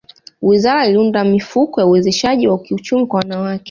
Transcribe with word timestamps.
wizara 0.41 0.89
liunda 0.89 1.23
mifuko 1.23 1.81
ya 1.81 1.87
uwezeshwaji 1.87 2.47
wa 2.47 2.59
kiuchumi 2.59 3.05
kwa 3.07 3.19
wanawake 3.19 3.59